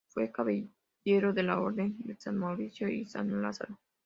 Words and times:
Fue 0.09 0.31
caballero 0.31 1.31
de 1.31 1.43
la 1.43 1.59
Orden 1.59 1.95
de 1.99 2.15
San 2.15 2.35
Mauricio 2.35 2.89
y 2.89 3.05
San 3.05 3.39
Lázaro. 3.43 3.77